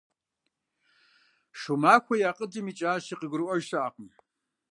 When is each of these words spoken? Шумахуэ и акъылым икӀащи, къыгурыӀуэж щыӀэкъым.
Шумахуэ 1.59 2.15
и 2.21 2.23
акъылым 2.29 2.65
икӀащи, 2.71 3.15
къыгурыӀуэж 3.19 3.61
щыӀэкъым. 3.67 4.09